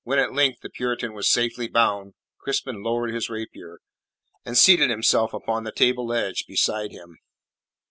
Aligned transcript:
When 0.03 0.17
at 0.17 0.33
length 0.33 0.61
the 0.61 0.69
Puritan 0.71 1.13
was 1.13 1.29
safely 1.29 1.67
bound, 1.67 2.15
Crispin 2.39 2.81
lowered 2.81 3.13
his 3.13 3.29
rapier, 3.29 3.81
and 4.43 4.57
seated 4.57 4.89
himself 4.89 5.31
upon 5.31 5.63
the 5.63 5.71
table 5.71 6.11
edge 6.11 6.45
beside 6.47 6.89
him. 6.91 7.19